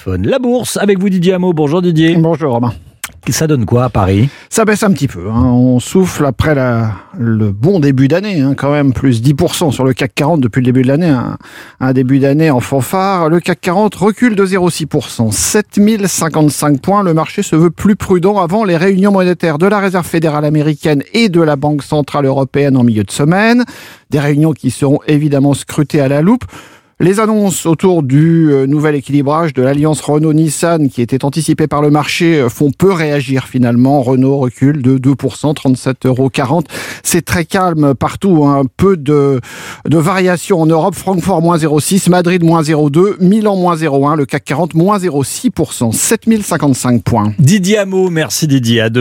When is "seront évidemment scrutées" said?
24.72-26.00